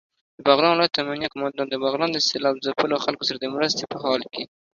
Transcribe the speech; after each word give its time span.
دبغلان 0.43 0.71
ولايت 0.73 0.95
امنيه 1.01 1.31
قوماندان 1.33 1.67
دبغلان 1.69 2.09
د 2.13 2.17
سېلاب 2.29 2.55
ځپلو 2.65 3.03
خلکو 3.05 3.27
سره 3.27 3.37
دمرستې 3.45 3.83
په 3.91 3.97
حال 4.03 4.21
کې 4.33 4.43